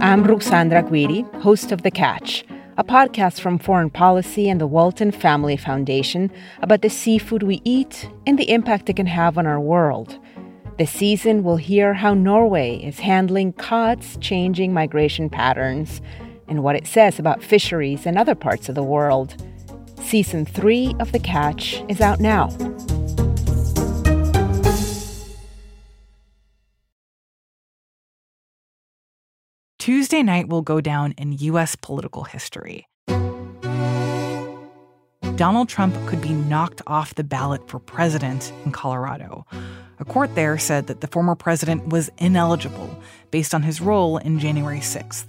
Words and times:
I'm 0.00 0.24
Ruxandra 0.24 0.88
Guidi, 0.88 1.24
host 1.42 1.72
of 1.72 1.82
The 1.82 1.90
Catch, 1.90 2.44
a 2.76 2.84
podcast 2.84 3.40
from 3.40 3.58
Foreign 3.58 3.90
Policy 3.90 4.48
and 4.48 4.60
the 4.60 4.68
Walton 4.68 5.10
Family 5.10 5.56
Foundation 5.56 6.30
about 6.62 6.82
the 6.82 6.88
seafood 6.88 7.42
we 7.42 7.60
eat 7.64 8.08
and 8.24 8.38
the 8.38 8.48
impact 8.52 8.88
it 8.88 8.94
can 8.94 9.06
have 9.06 9.36
on 9.36 9.48
our 9.48 9.58
world. 9.58 10.16
This 10.78 10.92
season, 10.92 11.42
we'll 11.42 11.56
hear 11.56 11.92
how 11.92 12.14
Norway 12.14 12.76
is 12.76 13.00
handling 13.00 13.52
cod's 13.54 14.16
changing 14.18 14.72
migration 14.72 15.28
patterns 15.28 16.00
and 16.46 16.62
what 16.62 16.76
it 16.76 16.86
says 16.86 17.18
about 17.18 17.42
fisheries 17.42 18.06
in 18.06 18.16
other 18.16 18.36
parts 18.36 18.68
of 18.68 18.76
the 18.76 18.84
world. 18.84 19.34
Season 20.04 20.46
3 20.46 20.94
of 21.00 21.10
The 21.10 21.18
Catch 21.18 21.82
is 21.88 22.00
out 22.00 22.20
now. 22.20 22.48
Tuesday 29.80 30.22
night 30.22 30.46
will 30.46 30.60
go 30.60 30.82
down 30.82 31.12
in 31.16 31.32
U.S. 31.32 31.74
political 31.74 32.24
history. 32.24 32.86
Donald 35.36 35.70
Trump 35.70 35.96
could 36.06 36.20
be 36.20 36.34
knocked 36.34 36.82
off 36.86 37.14
the 37.14 37.24
ballot 37.24 37.66
for 37.66 37.78
president 37.78 38.52
in 38.66 38.72
Colorado. 38.72 39.46
A 39.98 40.04
court 40.04 40.34
there 40.34 40.58
said 40.58 40.86
that 40.88 41.00
the 41.00 41.06
former 41.06 41.34
president 41.34 41.88
was 41.88 42.10
ineligible 42.18 42.94
based 43.30 43.54
on 43.54 43.62
his 43.62 43.80
role 43.80 44.18
in 44.18 44.38
January 44.38 44.80
6th. 44.80 45.24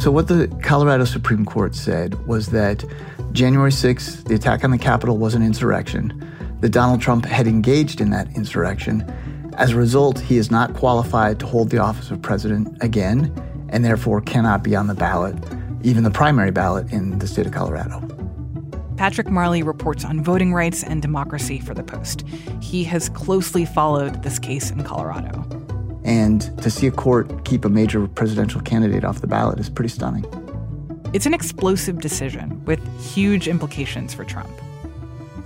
So, 0.00 0.10
what 0.10 0.28
the 0.28 0.48
Colorado 0.62 1.04
Supreme 1.04 1.44
Court 1.44 1.74
said 1.74 2.26
was 2.26 2.46
that 2.46 2.82
January 3.32 3.72
6th, 3.72 4.24
the 4.24 4.36
attack 4.36 4.64
on 4.64 4.70
the 4.70 4.78
Capitol 4.78 5.18
was 5.18 5.34
an 5.34 5.42
insurrection, 5.42 6.26
that 6.60 6.70
Donald 6.70 7.02
Trump 7.02 7.26
had 7.26 7.46
engaged 7.46 8.00
in 8.00 8.08
that 8.08 8.34
insurrection. 8.34 9.04
As 9.58 9.72
a 9.72 9.76
result, 9.76 10.20
he 10.20 10.36
is 10.36 10.52
not 10.52 10.74
qualified 10.74 11.40
to 11.40 11.46
hold 11.46 11.70
the 11.70 11.78
office 11.78 12.12
of 12.12 12.22
president 12.22 12.80
again, 12.80 13.34
and 13.70 13.84
therefore 13.84 14.20
cannot 14.20 14.62
be 14.62 14.76
on 14.76 14.86
the 14.86 14.94
ballot, 14.94 15.34
even 15.82 16.04
the 16.04 16.12
primary 16.12 16.52
ballot 16.52 16.92
in 16.92 17.18
the 17.18 17.26
state 17.26 17.44
of 17.44 17.50
Colorado. 17.50 18.00
Patrick 18.96 19.28
Marley 19.28 19.64
reports 19.64 20.04
on 20.04 20.22
voting 20.22 20.54
rights 20.54 20.84
and 20.84 21.02
democracy 21.02 21.58
for 21.58 21.74
the 21.74 21.82
Post. 21.82 22.24
He 22.62 22.84
has 22.84 23.08
closely 23.08 23.64
followed 23.64 24.22
this 24.22 24.38
case 24.38 24.70
in 24.70 24.84
Colorado. 24.84 25.44
And 26.04 26.56
to 26.62 26.70
see 26.70 26.86
a 26.86 26.92
court 26.92 27.44
keep 27.44 27.64
a 27.64 27.68
major 27.68 28.06
presidential 28.06 28.60
candidate 28.60 29.02
off 29.02 29.22
the 29.22 29.26
ballot 29.26 29.58
is 29.58 29.68
pretty 29.68 29.88
stunning. 29.88 30.24
It's 31.12 31.26
an 31.26 31.34
explosive 31.34 32.00
decision 32.00 32.64
with 32.64 32.78
huge 33.12 33.48
implications 33.48 34.14
for 34.14 34.22
Trump. 34.22 34.50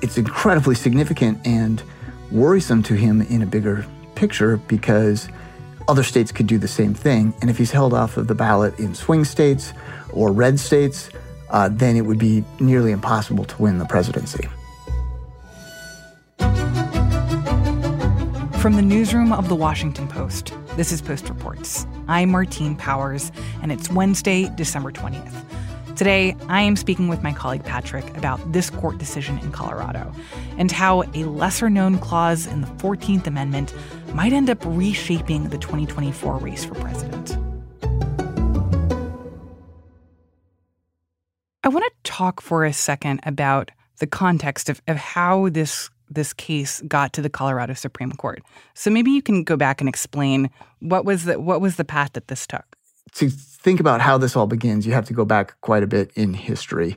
It's 0.02 0.18
incredibly 0.18 0.74
significant 0.74 1.38
and 1.46 1.82
worrisome 2.30 2.82
to 2.82 2.94
him 2.94 3.22
in 3.22 3.40
a 3.40 3.46
bigger 3.46 3.86
picture 4.22 4.56
because 4.68 5.28
other 5.88 6.04
states 6.04 6.30
could 6.30 6.46
do 6.46 6.56
the 6.56 6.68
same 6.68 6.94
thing. 6.94 7.34
And 7.40 7.50
if 7.50 7.58
he's 7.58 7.72
held 7.72 7.92
off 7.92 8.16
of 8.16 8.28
the 8.28 8.36
ballot 8.36 8.78
in 8.78 8.94
swing 8.94 9.24
states 9.24 9.72
or 10.12 10.30
red 10.30 10.60
states, 10.60 11.10
uh, 11.50 11.68
then 11.72 11.96
it 11.96 12.02
would 12.02 12.20
be 12.20 12.44
nearly 12.60 12.92
impossible 12.92 13.44
to 13.44 13.60
win 13.60 13.78
the 13.78 13.84
presidency. 13.84 14.48
From 18.60 18.76
the 18.76 18.82
newsroom 18.82 19.32
of 19.32 19.48
the 19.48 19.56
Washington 19.56 20.06
Post, 20.06 20.54
this 20.76 20.92
is 20.92 21.02
Post 21.02 21.28
Reports. 21.28 21.84
I'm 22.06 22.30
Martine 22.30 22.76
Powers, 22.76 23.32
and 23.60 23.72
it's 23.72 23.90
Wednesday, 23.90 24.48
December 24.54 24.92
20th. 24.92 25.34
Today, 25.96 26.34
I 26.48 26.62
am 26.62 26.76
speaking 26.76 27.08
with 27.08 27.22
my 27.22 27.32
colleague 27.32 27.64
Patrick 27.64 28.16
about 28.16 28.52
this 28.52 28.70
court 28.70 28.96
decision 28.98 29.38
in 29.40 29.52
Colorado 29.52 30.12
and 30.56 30.72
how 30.72 31.02
a 31.14 31.24
lesser 31.24 31.68
known 31.68 31.98
clause 31.98 32.46
in 32.46 32.62
the 32.62 32.66
14th 32.66 33.26
Amendment 33.26 33.74
might 34.14 34.32
end 34.32 34.50
up 34.50 34.58
reshaping 34.64 35.48
the 35.48 35.58
2024 35.58 36.36
race 36.38 36.64
for 36.64 36.74
president. 36.74 37.36
I 41.64 41.68
want 41.68 41.84
to 41.84 41.92
talk 42.02 42.40
for 42.40 42.64
a 42.64 42.72
second 42.72 43.20
about 43.24 43.70
the 43.98 44.06
context 44.06 44.68
of, 44.68 44.82
of 44.88 44.96
how 44.96 45.48
this 45.48 45.88
this 46.10 46.32
case 46.34 46.82
got 46.86 47.12
to 47.14 47.22
the 47.22 47.30
Colorado 47.30 47.72
Supreme 47.72 48.12
Court. 48.12 48.42
So 48.74 48.90
maybe 48.90 49.10
you 49.10 49.22
can 49.22 49.44
go 49.44 49.56
back 49.56 49.80
and 49.80 49.88
explain 49.88 50.50
what 50.80 51.04
was 51.04 51.24
the 51.24 51.40
what 51.40 51.60
was 51.60 51.76
the 51.76 51.84
path 51.84 52.12
that 52.14 52.28
this 52.28 52.46
took. 52.46 52.76
To 53.14 53.30
think 53.30 53.80
about 53.80 54.00
how 54.00 54.18
this 54.18 54.36
all 54.36 54.46
begins, 54.46 54.86
you 54.86 54.92
have 54.92 55.06
to 55.06 55.14
go 55.14 55.24
back 55.24 55.60
quite 55.60 55.82
a 55.82 55.86
bit 55.86 56.10
in 56.14 56.34
history. 56.34 56.96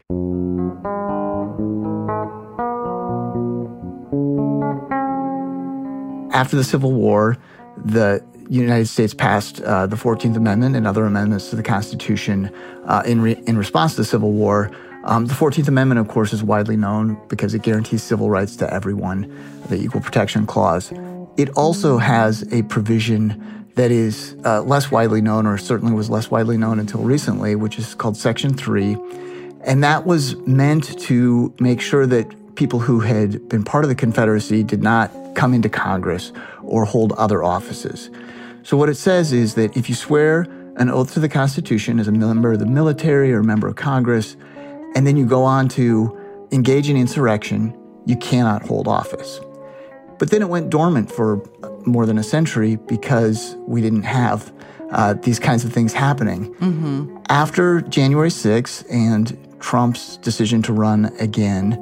After 6.36 6.58
the 6.58 6.66
Civil 6.66 6.92
War, 6.92 7.38
the 7.78 8.22
United 8.50 8.88
States 8.88 9.14
passed 9.14 9.62
uh, 9.62 9.88
the 9.88 9.96
14th 9.96 10.36
Amendment 10.36 10.76
and 10.76 10.86
other 10.86 11.06
amendments 11.06 11.50
to 11.52 11.56
the 11.56 11.64
Constitution 11.64 12.54
uh, 12.84 13.04
in, 13.06 13.22
re- 13.22 13.42
in 13.48 13.58
response 13.58 13.94
to 13.94 14.02
the 14.02 14.06
Civil 14.06 14.34
War. 14.34 14.70
Um, 15.06 15.28
the 15.28 15.34
14th 15.34 15.70
Amendment, 15.70 15.98
of 15.98 16.10
course, 16.10 16.34
is 16.34 16.44
widely 16.44 16.76
known 16.76 17.18
because 17.30 17.54
it 17.54 17.62
guarantees 17.62 18.04
civil 18.04 18.30
rights 18.30 18.58
to 18.58 18.74
everyone, 18.74 19.34
the 19.70 19.78
Equal 19.78 20.02
Protection 20.02 20.46
Clause. 20.46 20.92
It 21.38 21.52
also 21.52 22.00
has 22.00 22.44
a 22.52 22.64
provision 22.64 23.66
that 23.76 23.92
is 23.92 24.36
uh, 24.44 24.62
less 24.62 24.92
widely 24.92 25.22
known, 25.22 25.48
or 25.48 25.58
certainly 25.58 25.94
was 25.94 26.10
less 26.10 26.30
widely 26.30 26.58
known 26.58 26.80
until 26.80 27.00
recently, 27.00 27.56
which 27.56 27.80
is 27.80 27.96
called 27.96 28.18
Section 28.18 28.56
3. 28.56 28.98
And 29.62 29.82
that 29.86 30.06
was 30.06 30.36
meant 30.40 31.00
to 31.04 31.54
make 31.62 31.80
sure 31.80 32.06
that 32.06 32.56
people 32.56 32.80
who 32.80 33.00
had 33.00 33.48
been 33.48 33.64
part 33.64 33.86
of 33.86 33.90
the 33.90 33.96
Confederacy 33.96 34.64
did 34.64 34.84
not 34.84 35.14
come 35.36 35.54
into 35.54 35.70
Congress 35.70 36.32
or 36.64 36.86
hold 36.86 37.12
other 37.14 37.44
offices. 37.44 38.10
So, 38.64 38.78
what 38.78 38.90
it 38.90 38.96
says 38.96 39.32
is 39.32 39.56
that 39.56 39.78
if 39.78 39.90
you 39.90 39.96
swear 39.96 40.48
an 40.78 40.90
oath 40.90 41.14
to 41.14 41.20
the 41.20 41.30
Constitution 41.30 42.00
as 42.00 42.08
a 42.08 42.12
member 42.12 42.54
of 42.54 42.60
the 42.60 42.66
military 42.66 43.32
or 43.32 43.40
a 43.40 43.44
member 43.44 43.68
of 43.68 43.76
Congress, 43.76 44.36
and 44.96 45.06
then 45.06 45.18
you 45.18 45.26
go 45.26 45.44
on 45.44 45.70
to 45.70 46.18
engage 46.52 46.90
in 46.90 46.98
insurrection, 46.98 47.78
you 48.06 48.16
cannot 48.18 48.64
hold 48.64 48.88
office. 48.88 49.40
But 50.18 50.32
then 50.32 50.42
it 50.42 50.50
went 50.50 50.70
dormant 50.70 51.12
for 51.12 51.44
more 51.86 52.06
than 52.06 52.18
a 52.18 52.24
century 52.24 52.78
because 52.78 53.56
we 53.68 53.82
didn't 53.82 54.04
have 54.04 54.54
uh, 54.92 55.14
these 55.14 55.40
kinds 55.40 55.66
of 55.66 55.74
things 55.74 55.94
happening. 55.94 56.54
Mm-hmm. 56.56 57.18
After 57.30 57.82
January 57.82 58.30
6th 58.30 58.86
and 58.90 59.38
Trump's 59.60 60.18
decision 60.18 60.62
to 60.64 60.74
run 60.74 61.06
again, 61.20 61.74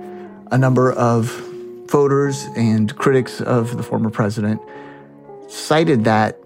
a 0.52 0.58
number 0.58 0.92
of 0.94 1.53
voters 1.88 2.48
and 2.56 2.96
critics 2.96 3.42
of 3.42 3.78
the 3.78 3.84
former 3.84 4.10
president 4.10 4.62
cited 5.48 6.04
that 6.06 6.38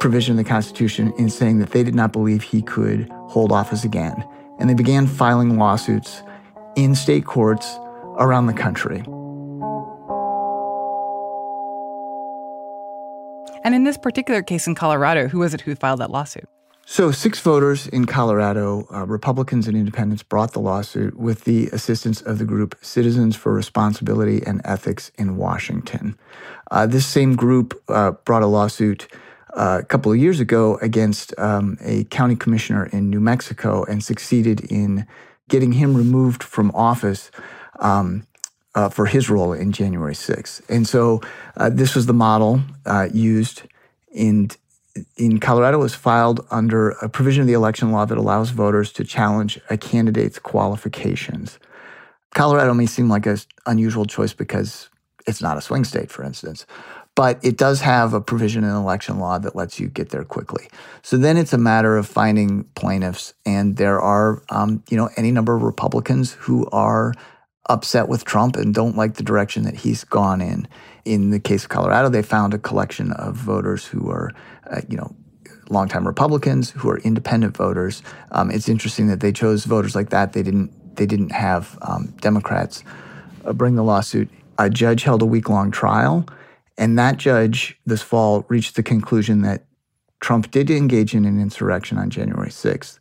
provision 0.00 0.38
of 0.38 0.44
the 0.44 0.48
Constitution 0.48 1.12
in 1.18 1.28
saying 1.28 1.58
that 1.58 1.70
they 1.70 1.82
did 1.82 1.94
not 1.94 2.12
believe 2.12 2.42
he 2.42 2.62
could 2.62 3.08
hold 3.28 3.52
office 3.52 3.84
again. 3.84 4.24
And 4.58 4.68
they 4.68 4.74
began 4.74 5.06
filing 5.06 5.58
lawsuits 5.58 6.22
in 6.76 6.94
state 6.94 7.24
courts 7.24 7.78
around 8.16 8.46
the 8.46 8.52
country. 8.52 9.04
And 13.64 13.74
in 13.74 13.84
this 13.84 13.98
particular 13.98 14.42
case 14.42 14.66
in 14.66 14.74
Colorado, 14.74 15.28
who 15.28 15.40
was 15.40 15.52
it 15.52 15.60
who 15.60 15.74
filed 15.74 16.00
that 16.00 16.10
lawsuit? 16.10 16.48
So, 16.90 17.10
six 17.10 17.38
voters 17.38 17.86
in 17.86 18.06
Colorado, 18.06 18.88
uh, 18.90 19.04
Republicans 19.04 19.68
and 19.68 19.76
independents, 19.76 20.22
brought 20.22 20.54
the 20.54 20.58
lawsuit 20.58 21.18
with 21.18 21.44
the 21.44 21.66
assistance 21.66 22.22
of 22.22 22.38
the 22.38 22.46
group 22.46 22.74
Citizens 22.80 23.36
for 23.36 23.52
Responsibility 23.52 24.42
and 24.46 24.62
Ethics 24.64 25.12
in 25.18 25.36
Washington. 25.36 26.18
Uh, 26.70 26.86
this 26.86 27.04
same 27.04 27.36
group 27.36 27.78
uh, 27.90 28.12
brought 28.12 28.40
a 28.40 28.46
lawsuit 28.46 29.06
uh, 29.52 29.80
a 29.82 29.84
couple 29.84 30.10
of 30.10 30.16
years 30.16 30.40
ago 30.40 30.78
against 30.80 31.38
um, 31.38 31.76
a 31.82 32.04
county 32.04 32.34
commissioner 32.34 32.86
in 32.86 33.10
New 33.10 33.20
Mexico 33.20 33.84
and 33.84 34.02
succeeded 34.02 34.60
in 34.72 35.06
getting 35.50 35.72
him 35.72 35.94
removed 35.94 36.42
from 36.42 36.70
office 36.70 37.30
um, 37.80 38.26
uh, 38.74 38.88
for 38.88 39.04
his 39.04 39.28
role 39.28 39.52
in 39.52 39.72
January 39.72 40.14
6th. 40.14 40.62
And 40.70 40.88
so 40.88 41.20
uh, 41.54 41.68
this 41.68 41.94
was 41.94 42.06
the 42.06 42.14
model 42.14 42.62
used 43.12 43.64
in 44.10 44.48
in 45.16 45.40
Colorado 45.40 45.78
was 45.78 45.94
filed 45.94 46.46
under 46.50 46.90
a 46.90 47.08
provision 47.08 47.42
of 47.42 47.46
the 47.46 47.52
election 47.52 47.92
law 47.92 48.04
that 48.04 48.18
allows 48.18 48.50
voters 48.50 48.92
to 48.92 49.04
challenge 49.04 49.60
a 49.70 49.76
candidate's 49.76 50.38
qualifications. 50.38 51.58
Colorado 52.34 52.74
may 52.74 52.86
seem 52.86 53.08
like 53.08 53.26
an 53.26 53.38
unusual 53.66 54.04
choice 54.04 54.32
because 54.32 54.88
it's 55.26 55.42
not 55.42 55.56
a 55.56 55.60
swing 55.60 55.84
state, 55.84 56.10
for 56.10 56.22
instance 56.22 56.66
but 57.18 57.44
it 57.44 57.56
does 57.56 57.80
have 57.80 58.14
a 58.14 58.20
provision 58.20 58.62
in 58.62 58.70
election 58.70 59.18
law 59.18 59.40
that 59.40 59.56
lets 59.56 59.80
you 59.80 59.88
get 59.88 60.10
there 60.10 60.22
quickly. 60.22 60.68
So 61.02 61.16
then 61.16 61.36
it's 61.36 61.52
a 61.52 61.58
matter 61.58 61.96
of 61.96 62.06
finding 62.06 62.62
plaintiffs, 62.76 63.34
and 63.44 63.76
there 63.76 64.00
are, 64.00 64.40
um, 64.50 64.84
you 64.88 64.96
know, 64.96 65.10
any 65.16 65.32
number 65.32 65.56
of 65.56 65.64
Republicans 65.64 66.34
who 66.34 66.68
are 66.70 67.12
upset 67.68 68.08
with 68.08 68.24
Trump 68.24 68.56
and 68.56 68.74
don't 68.74 68.96
like 68.96 69.14
the 69.14 69.22
direction 69.22 69.64
that 69.64 69.76
he's 69.76 70.04
gone 70.04 70.40
in. 70.40 70.68
In 71.04 71.30
the 71.30 71.40
case 71.40 71.64
of 71.64 71.70
Colorado, 71.70 72.08
they 72.08 72.22
found 72.22 72.54
a 72.54 72.58
collection 72.58 73.12
of 73.12 73.36
voters 73.36 73.86
who 73.86 74.10
are, 74.10 74.32
uh, 74.70 74.80
you 74.88 74.96
know, 74.96 75.14
longtime 75.70 76.06
Republicans 76.06 76.70
who 76.70 76.88
are 76.90 76.98
independent 76.98 77.56
voters. 77.56 78.02
Um, 78.32 78.50
it's 78.50 78.68
interesting 78.68 79.08
that 79.08 79.20
they 79.20 79.32
chose 79.32 79.64
voters 79.64 79.94
like 79.94 80.10
that. 80.10 80.32
They 80.32 80.42
didn't. 80.42 80.72
They 80.96 81.06
didn't 81.06 81.30
have 81.32 81.78
um, 81.82 82.14
Democrats 82.20 82.82
uh, 83.44 83.52
bring 83.52 83.76
the 83.76 83.84
lawsuit. 83.84 84.28
A 84.58 84.68
judge 84.68 85.04
held 85.04 85.22
a 85.22 85.26
week 85.26 85.48
long 85.48 85.70
trial 85.70 86.26
And 86.76 86.98
that 86.98 87.18
judge 87.18 87.78
this 87.86 88.02
fall 88.02 88.44
reached 88.48 88.76
the 88.76 88.82
conclusion 88.82 89.42
that 89.42 89.64
Trump 90.20 90.50
did 90.50 90.70
engage 90.70 91.14
in 91.14 91.24
an 91.24 91.40
insurrection 91.40 91.98
on 91.98 92.10
January 92.10 92.50
6th, 92.50 92.98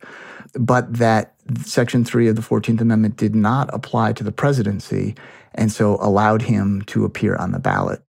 but 0.53 0.93
that 0.95 1.33
Section 1.65 2.05
3 2.05 2.27
of 2.27 2.35
the 2.35 2.41
14th 2.41 2.81
Amendment 2.81 3.17
did 3.17 3.35
not 3.35 3.69
apply 3.73 4.13
to 4.13 4.23
the 4.23 4.31
presidency 4.31 5.15
and 5.55 5.71
so 5.71 5.97
allowed 6.01 6.43
him 6.43 6.81
to 6.83 7.05
appear 7.05 7.35
on 7.35 7.51
the 7.51 7.59
ballot. 7.59 8.01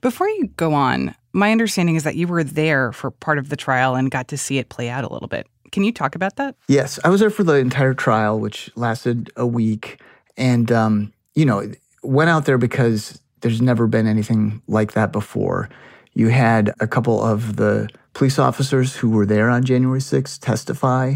Before 0.00 0.28
you 0.28 0.48
go 0.56 0.74
on, 0.74 1.14
my 1.32 1.50
understanding 1.50 1.96
is 1.96 2.04
that 2.04 2.16
you 2.16 2.28
were 2.28 2.44
there 2.44 2.92
for 2.92 3.10
part 3.10 3.38
of 3.38 3.48
the 3.48 3.56
trial 3.56 3.94
and 3.94 4.10
got 4.10 4.28
to 4.28 4.36
see 4.36 4.58
it 4.58 4.68
play 4.68 4.88
out 4.88 5.04
a 5.04 5.12
little 5.12 5.28
bit. 5.28 5.46
Can 5.72 5.84
you 5.84 5.92
talk 5.92 6.14
about 6.14 6.36
that? 6.36 6.54
Yes, 6.68 7.00
I 7.02 7.08
was 7.08 7.20
there 7.20 7.30
for 7.30 7.44
the 7.44 7.54
entire 7.54 7.94
trial, 7.94 8.38
which 8.38 8.70
lasted 8.76 9.30
a 9.36 9.46
week. 9.46 10.00
And, 10.36 10.70
um, 10.70 11.12
you 11.34 11.44
know, 11.44 11.72
went 12.02 12.30
out 12.30 12.44
there 12.44 12.58
because 12.58 13.20
there's 13.40 13.62
never 13.62 13.86
been 13.86 14.06
anything 14.06 14.62
like 14.68 14.92
that 14.92 15.12
before. 15.12 15.68
You 16.14 16.28
had 16.28 16.74
a 16.80 16.86
couple 16.86 17.22
of 17.22 17.56
the 17.56 17.88
police 18.12 18.38
officers 18.38 18.96
who 18.96 19.10
were 19.10 19.26
there 19.26 19.48
on 19.48 19.64
January 19.64 20.00
6th 20.00 20.38
testify, 20.40 21.14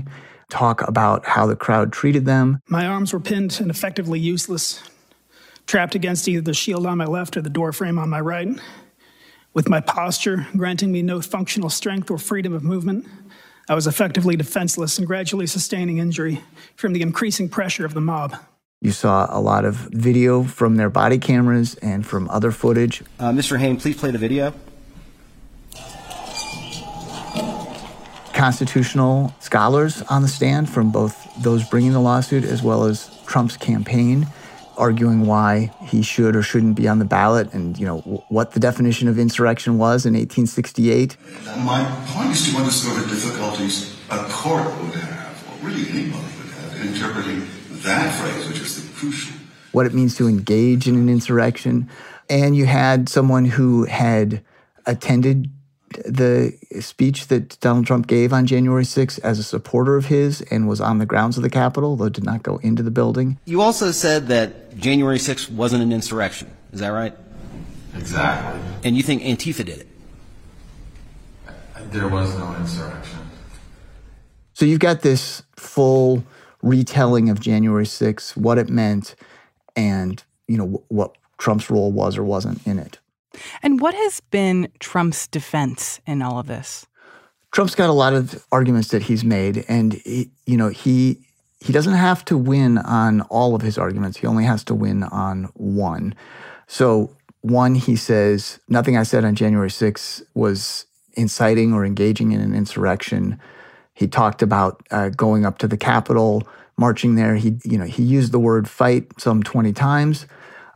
talk 0.50 0.86
about 0.86 1.24
how 1.26 1.46
the 1.46 1.56
crowd 1.56 1.92
treated 1.92 2.24
them. 2.24 2.60
My 2.68 2.86
arms 2.86 3.12
were 3.12 3.20
pinned 3.20 3.58
and 3.60 3.70
effectively 3.70 4.20
useless, 4.20 4.82
trapped 5.66 5.94
against 5.94 6.28
either 6.28 6.42
the 6.42 6.54
shield 6.54 6.86
on 6.86 6.98
my 6.98 7.06
left 7.06 7.36
or 7.36 7.42
the 7.42 7.50
door 7.50 7.72
frame 7.72 7.98
on 7.98 8.08
my 8.08 8.20
right, 8.20 8.48
with 9.54 9.68
my 9.68 9.80
posture 9.80 10.46
granting 10.56 10.92
me 10.92 11.02
no 11.02 11.20
functional 11.20 11.70
strength 11.70 12.10
or 12.10 12.18
freedom 12.18 12.52
of 12.52 12.62
movement. 12.62 13.06
I 13.68 13.74
was 13.74 13.86
effectively 13.86 14.36
defenseless 14.36 14.98
and 14.98 15.06
gradually 15.06 15.46
sustaining 15.46 15.98
injury 15.98 16.40
from 16.76 16.92
the 16.92 17.02
increasing 17.02 17.48
pressure 17.48 17.84
of 17.84 17.94
the 17.94 18.00
mob. 18.00 18.36
You 18.80 18.92
saw 18.92 19.26
a 19.30 19.40
lot 19.40 19.64
of 19.64 19.74
video 19.74 20.44
from 20.44 20.76
their 20.76 20.90
body 20.90 21.18
cameras 21.18 21.74
and 21.76 22.06
from 22.06 22.28
other 22.28 22.52
footage. 22.52 23.02
Uh, 23.18 23.30
Mr. 23.30 23.58
Hain, 23.58 23.78
please 23.78 23.96
play 23.96 24.10
the 24.12 24.18
video. 24.18 24.54
Constitutional 28.36 29.34
scholars 29.40 30.02
on 30.02 30.22
the 30.22 30.28
stand 30.28 30.68
from 30.68 30.92
both 30.92 31.16
those 31.42 31.64
bringing 31.68 31.92
the 31.92 32.00
lawsuit 32.00 32.44
as 32.44 32.62
well 32.62 32.84
as 32.84 33.10
Trump's 33.26 33.56
campaign 33.56 34.26
arguing 34.76 35.24
why 35.26 35.72
he 35.86 36.02
should 36.02 36.36
or 36.36 36.42
shouldn't 36.42 36.76
be 36.76 36.86
on 36.86 36.98
the 36.98 37.04
ballot 37.04 37.50
and 37.54 37.78
you 37.78 37.86
know 37.86 38.00
what 38.28 38.52
the 38.52 38.60
definition 38.60 39.08
of 39.08 39.18
insurrection 39.18 39.78
was 39.78 40.04
in 40.04 40.12
1868 40.12 41.16
my 41.64 41.82
point 42.08 42.30
is 42.30 42.50
to 42.50 42.58
understand 42.58 43.02
the 43.02 43.08
difficulties 43.08 43.96
a 44.10 44.18
court 44.28 44.66
would 44.82 44.94
have 44.94 45.42
or 45.48 45.66
really 45.66 45.88
anybody 45.88 46.12
would 46.12 46.52
have 46.52 46.80
in 46.82 46.88
interpreting 46.88 47.48
that 47.70 48.20
phrase 48.20 48.46
which 48.48 48.60
is 48.60 48.86
the 48.86 48.94
crucial 48.94 49.34
what 49.76 49.84
it 49.84 49.92
means 49.92 50.16
to 50.16 50.26
engage 50.26 50.88
in 50.88 50.94
an 50.94 51.10
insurrection. 51.10 51.86
And 52.30 52.56
you 52.56 52.64
had 52.64 53.10
someone 53.10 53.44
who 53.44 53.84
had 53.84 54.42
attended 54.86 55.50
the 56.04 56.56
speech 56.80 57.28
that 57.28 57.58
Donald 57.60 57.86
Trump 57.86 58.06
gave 58.06 58.32
on 58.32 58.46
January 58.46 58.84
6th 58.84 59.18
as 59.22 59.38
a 59.38 59.42
supporter 59.42 59.96
of 59.96 60.06
his 60.06 60.40
and 60.42 60.68
was 60.68 60.80
on 60.80 60.98
the 60.98 61.06
grounds 61.06 61.36
of 61.36 61.42
the 61.42 61.50
Capitol, 61.50 61.96
though 61.96 62.08
did 62.08 62.24
not 62.24 62.42
go 62.42 62.58
into 62.58 62.82
the 62.82 62.90
building. 62.90 63.38
You 63.44 63.62
also 63.62 63.90
said 63.90 64.28
that 64.28 64.76
January 64.76 65.18
6th 65.18 65.50
wasn't 65.50 65.82
an 65.82 65.92
insurrection. 65.92 66.50
Is 66.72 66.80
that 66.80 66.88
right? 66.88 67.14
Exactly. 67.96 68.60
And 68.84 68.96
you 68.96 69.02
think 69.02 69.22
Antifa 69.22 69.64
did 69.64 69.80
it? 69.80 69.88
There 71.90 72.08
was 72.08 72.36
no 72.36 72.54
insurrection. 72.56 73.20
So 74.54 74.64
you've 74.64 74.80
got 74.80 75.02
this 75.02 75.42
full 75.56 76.24
retelling 76.62 77.28
of 77.30 77.40
January 77.40 77.84
6th, 77.84 78.36
what 78.36 78.58
it 78.58 78.68
meant, 78.68 79.14
and 79.76 80.22
you 80.48 80.56
know 80.56 80.82
what 80.88 81.16
Trump's 81.38 81.70
role 81.70 81.92
was 81.92 82.16
or 82.16 82.24
wasn't 82.24 82.66
in 82.66 82.78
it. 82.78 82.98
And 83.62 83.80
what 83.80 83.94
has 83.94 84.20
been 84.20 84.68
Trump's 84.78 85.26
defense 85.26 86.00
in 86.06 86.22
all 86.22 86.38
of 86.38 86.46
this? 86.46 86.86
Trump's 87.52 87.74
got 87.74 87.88
a 87.88 87.94
lot 87.94 88.12
of 88.12 88.44
arguments 88.52 88.88
that 88.88 89.02
he's 89.02 89.24
made, 89.24 89.64
and 89.68 89.94
he, 89.94 90.30
you 90.44 90.56
know 90.56 90.68
he 90.68 91.18
he 91.60 91.72
doesn't 91.72 91.94
have 91.94 92.24
to 92.26 92.36
win 92.36 92.78
on 92.78 93.22
all 93.22 93.54
of 93.54 93.62
his 93.62 93.78
arguments. 93.78 94.18
He 94.18 94.26
only 94.26 94.44
has 94.44 94.62
to 94.64 94.74
win 94.74 95.04
on 95.04 95.44
one. 95.54 96.14
So 96.66 97.16
one, 97.40 97.74
he 97.74 97.96
says 97.96 98.60
nothing 98.68 98.96
I 98.96 99.04
said 99.04 99.24
on 99.24 99.34
January 99.34 99.70
6th 99.70 100.22
was 100.34 100.86
inciting 101.14 101.72
or 101.72 101.84
engaging 101.84 102.32
in 102.32 102.40
an 102.40 102.54
insurrection. 102.54 103.40
He 103.94 104.06
talked 104.06 104.42
about 104.42 104.86
uh, 104.90 105.08
going 105.08 105.46
up 105.46 105.58
to 105.58 105.68
the 105.68 105.78
Capitol, 105.78 106.46
marching 106.76 107.14
there. 107.14 107.36
He 107.36 107.56
you 107.64 107.78
know 107.78 107.84
he 107.84 108.02
used 108.02 108.32
the 108.32 108.38
word 108.38 108.68
fight 108.68 109.18
some 109.18 109.42
20 109.42 109.72
times. 109.72 110.26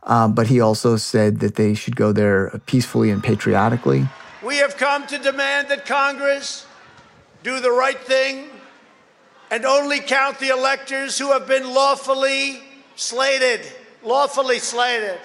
Um, 0.03 0.33
but 0.33 0.47
he 0.47 0.59
also 0.59 0.97
said 0.97 1.39
that 1.39 1.55
they 1.55 1.73
should 1.73 1.95
go 1.95 2.11
there 2.11 2.59
peacefully 2.65 3.11
and 3.11 3.23
patriotically. 3.23 4.07
We 4.43 4.57
have 4.57 4.77
come 4.77 5.05
to 5.07 5.19
demand 5.19 5.67
that 5.69 5.85
Congress 5.85 6.65
do 7.43 7.59
the 7.59 7.71
right 7.71 7.99
thing 7.99 8.49
and 9.51 9.65
only 9.65 9.99
count 9.99 10.39
the 10.39 10.49
electors 10.49 11.19
who 11.19 11.31
have 11.31 11.47
been 11.47 11.73
lawfully 11.73 12.61
slated. 12.95 13.61
Lawfully 14.03 14.57
slated. 14.57 15.19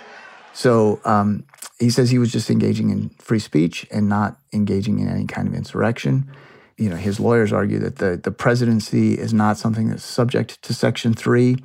So 0.53 1.01
um, 1.05 1.45
he 1.79 1.91
says 1.91 2.11
he 2.11 2.19
was 2.19 2.33
just 2.33 2.51
engaging 2.51 2.91
in 2.91 3.11
free 3.19 3.39
speech 3.39 3.87
and 3.91 4.09
not 4.09 4.39
engaging 4.53 4.99
in 4.99 5.09
any 5.09 5.27
kind 5.27 5.49
of 5.49 5.55
insurrection. 5.55 6.31
You 6.77 6.91
know, 6.91 6.97
his 6.97 7.21
lawyers 7.21 7.53
argue 7.53 7.79
that 7.79 7.97
the, 7.97 8.21
the 8.23 8.31
presidency 8.31 9.15
is 9.15 9.33
not 9.33 9.57
something 9.57 9.89
that's 9.89 10.05
subject 10.05 10.61
to 10.63 10.75
Section 10.75 11.15
3, 11.15 11.57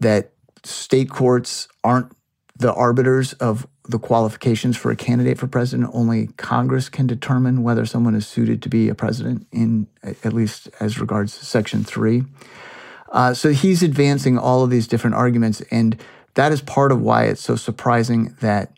that 0.00 0.32
state 0.64 1.10
courts 1.10 1.68
aren't 1.84 2.12
the 2.58 2.72
arbiters 2.74 3.32
of 3.34 3.66
the 3.88 3.98
qualifications 3.98 4.76
for 4.76 4.90
a 4.90 4.96
candidate 4.96 5.38
for 5.38 5.46
president. 5.46 5.90
Only 5.92 6.28
Congress 6.36 6.88
can 6.88 7.06
determine 7.06 7.62
whether 7.62 7.86
someone 7.86 8.14
is 8.14 8.26
suited 8.26 8.62
to 8.62 8.68
be 8.68 8.88
a 8.88 8.94
president, 8.94 9.46
in 9.52 9.86
at 10.02 10.32
least 10.32 10.68
as 10.80 10.98
regards 10.98 11.32
Section 11.32 11.84
Three. 11.84 12.24
Uh, 13.10 13.32
so 13.32 13.50
he's 13.50 13.82
advancing 13.82 14.36
all 14.36 14.62
of 14.62 14.70
these 14.70 14.86
different 14.86 15.16
arguments, 15.16 15.62
and 15.70 15.98
that 16.34 16.52
is 16.52 16.60
part 16.60 16.92
of 16.92 17.00
why 17.00 17.24
it's 17.24 17.40
so 17.40 17.56
surprising 17.56 18.36
that 18.40 18.72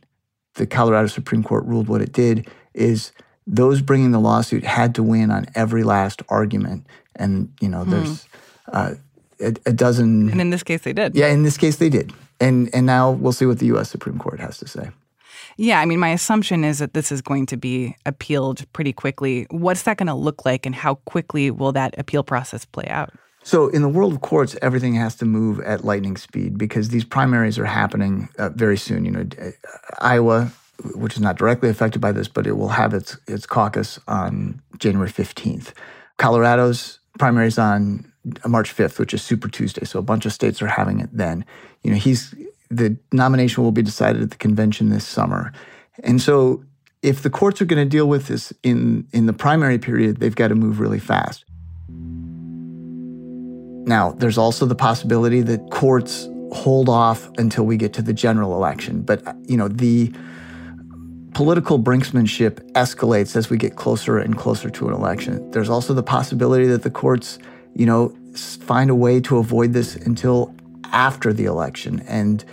the 0.54 0.66
Colorado 0.66 1.08
Supreme 1.08 1.42
Court 1.42 1.64
ruled 1.64 1.88
what 1.88 2.00
it 2.00 2.12
did. 2.12 2.48
Is 2.74 3.12
those 3.46 3.80
bringing 3.80 4.12
the 4.12 4.20
lawsuit 4.20 4.62
had 4.62 4.94
to 4.94 5.02
win 5.02 5.30
on 5.30 5.46
every 5.54 5.82
last 5.82 6.22
argument, 6.28 6.86
and 7.16 7.52
you 7.60 7.68
know, 7.68 7.84
hmm. 7.84 7.90
there's 7.90 8.26
uh, 8.68 8.94
a, 9.40 9.54
a 9.66 9.72
dozen. 9.72 10.30
And 10.30 10.40
in 10.40 10.50
this 10.50 10.62
case, 10.62 10.82
they 10.82 10.92
did. 10.92 11.16
Yeah, 11.16 11.28
in 11.28 11.42
this 11.42 11.56
case, 11.56 11.76
they 11.76 11.88
did. 11.88 12.12
And 12.40 12.70
and 12.74 12.86
now 12.86 13.10
we'll 13.10 13.32
see 13.32 13.46
what 13.46 13.58
the 13.58 13.66
U.S. 13.66 13.90
Supreme 13.90 14.18
Court 14.18 14.40
has 14.40 14.58
to 14.58 14.68
say. 14.68 14.90
Yeah, 15.56 15.80
I 15.80 15.84
mean, 15.84 15.98
my 15.98 16.08
assumption 16.08 16.64
is 16.64 16.78
that 16.78 16.94
this 16.94 17.12
is 17.12 17.20
going 17.20 17.46
to 17.46 17.56
be 17.56 17.94
appealed 18.06 18.64
pretty 18.72 18.92
quickly. 18.92 19.46
What's 19.50 19.82
that 19.82 19.98
going 19.98 20.06
to 20.06 20.14
look 20.14 20.44
like, 20.44 20.64
and 20.64 20.74
how 20.74 20.96
quickly 21.04 21.50
will 21.50 21.72
that 21.72 21.94
appeal 21.98 22.22
process 22.22 22.64
play 22.64 22.86
out? 22.88 23.12
So, 23.42 23.68
in 23.68 23.82
the 23.82 23.88
world 23.88 24.12
of 24.12 24.20
courts, 24.20 24.56
everything 24.60 24.94
has 24.94 25.14
to 25.16 25.24
move 25.24 25.60
at 25.60 25.84
lightning 25.84 26.16
speed 26.16 26.58
because 26.58 26.90
these 26.90 27.04
primaries 27.04 27.58
are 27.58 27.64
happening 27.64 28.28
uh, 28.38 28.50
very 28.50 28.76
soon. 28.76 29.04
You 29.04 29.10
know, 29.10 29.26
uh, 29.40 29.50
Iowa, 30.00 30.52
which 30.94 31.14
is 31.14 31.20
not 31.20 31.36
directly 31.36 31.68
affected 31.68 32.00
by 32.00 32.12
this, 32.12 32.28
but 32.28 32.46
it 32.46 32.52
will 32.52 32.68
have 32.68 32.94
its 32.94 33.16
its 33.26 33.46
caucus 33.46 33.98
on 34.08 34.60
January 34.78 35.10
fifteenth. 35.10 35.74
Colorado's 36.18 37.00
primaries 37.18 37.58
on 37.58 38.09
March 38.46 38.74
5th, 38.74 38.98
which 38.98 39.14
is 39.14 39.22
Super 39.22 39.48
Tuesday. 39.48 39.84
So 39.84 39.98
a 39.98 40.02
bunch 40.02 40.26
of 40.26 40.32
states 40.32 40.60
are 40.62 40.66
having 40.66 41.00
it 41.00 41.10
then. 41.12 41.44
You 41.82 41.92
know, 41.92 41.96
he's 41.96 42.34
the 42.70 42.96
nomination 43.12 43.64
will 43.64 43.72
be 43.72 43.82
decided 43.82 44.22
at 44.22 44.30
the 44.30 44.36
convention 44.36 44.90
this 44.90 45.06
summer. 45.06 45.52
And 46.04 46.20
so 46.20 46.64
if 47.02 47.22
the 47.22 47.30
courts 47.30 47.60
are 47.60 47.64
going 47.64 47.82
to 47.84 47.88
deal 47.88 48.08
with 48.08 48.28
this 48.28 48.52
in 48.62 49.06
in 49.12 49.26
the 49.26 49.32
primary 49.32 49.78
period, 49.78 50.18
they've 50.18 50.34
got 50.34 50.48
to 50.48 50.54
move 50.54 50.80
really 50.80 51.00
fast. 51.00 51.44
Now, 53.86 54.12
there's 54.12 54.38
also 54.38 54.66
the 54.66 54.74
possibility 54.74 55.40
that 55.40 55.70
courts 55.70 56.28
hold 56.52 56.88
off 56.88 57.28
until 57.38 57.64
we 57.64 57.76
get 57.76 57.92
to 57.94 58.02
the 58.02 58.12
general 58.12 58.54
election, 58.54 59.02
but 59.02 59.22
you 59.46 59.56
know, 59.56 59.68
the 59.68 60.12
political 61.34 61.78
brinksmanship 61.78 62.60
escalates 62.72 63.36
as 63.36 63.50
we 63.50 63.56
get 63.56 63.76
closer 63.76 64.18
and 64.18 64.36
closer 64.36 64.68
to 64.68 64.88
an 64.88 64.94
election. 64.94 65.50
There's 65.52 65.70
also 65.70 65.94
the 65.94 66.02
possibility 66.02 66.66
that 66.66 66.82
the 66.82 66.90
courts 66.90 67.38
you 67.74 67.86
know, 67.86 68.14
find 68.34 68.90
a 68.90 68.94
way 68.94 69.20
to 69.20 69.38
avoid 69.38 69.72
this 69.72 69.96
until 69.96 70.54
after 70.92 71.32
the 71.32 71.44
election. 71.44 72.00
And 72.06 72.44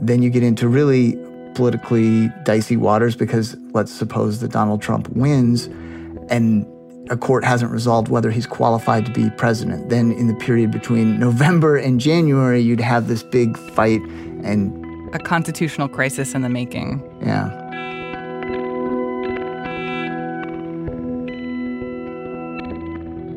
then 0.00 0.22
you 0.22 0.30
get 0.30 0.42
into 0.42 0.68
really 0.68 1.18
politically 1.54 2.30
dicey 2.44 2.76
waters 2.76 3.14
because 3.14 3.56
let's 3.72 3.92
suppose 3.92 4.40
that 4.40 4.50
Donald 4.50 4.82
Trump 4.82 5.08
wins 5.10 5.66
and 6.30 6.66
a 7.10 7.16
court 7.16 7.44
hasn't 7.44 7.70
resolved 7.70 8.08
whether 8.08 8.30
he's 8.30 8.46
qualified 8.46 9.04
to 9.06 9.12
be 9.12 9.28
president. 9.36 9.90
Then 9.90 10.12
in 10.12 10.28
the 10.28 10.34
period 10.34 10.70
between 10.70 11.18
November 11.20 11.76
and 11.76 12.00
January, 12.00 12.60
you'd 12.60 12.80
have 12.80 13.08
this 13.08 13.22
big 13.22 13.56
fight 13.56 14.00
and 14.44 14.82
a 15.14 15.18
constitutional 15.18 15.88
crisis 15.88 16.34
in 16.34 16.40
the 16.42 16.48
making. 16.48 17.02
Yeah. 17.20 17.61